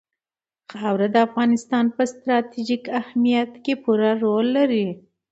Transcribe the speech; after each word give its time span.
خاوره 0.79 1.07
د 1.11 1.17
افغانستان 1.27 1.85
په 1.95 2.03
ستراتیژیک 2.13 2.83
اهمیت 3.01 3.51
کې 3.63 3.73
پوره 3.83 4.11
رول 4.23 4.47
لري. 4.57 4.87